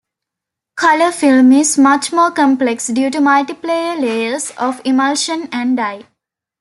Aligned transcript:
Color 0.77 1.11
film 1.11 1.51
is 1.51 1.77
much 1.77 2.11
more 2.11 2.31
complex 2.31 2.87
due 2.87 3.11
to 3.11 3.21
multiple 3.21 3.69
layers 3.69 4.49
of 4.57 4.81
emulsion 4.83 5.47
and 5.51 5.77
dye. 5.77 6.07